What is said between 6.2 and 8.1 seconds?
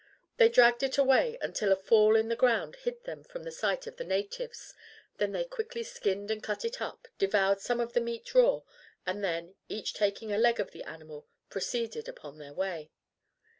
and cut it up, devoured some of the